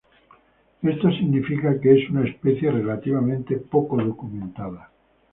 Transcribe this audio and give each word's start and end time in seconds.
Esto 0.81 1.11
significa 1.11 1.79
que 1.79 1.93
es 1.95 2.09
una 2.09 2.27
especie 2.27 2.71
relativamente 2.71 3.57
poco 3.57 4.03
documentada. 4.03 4.89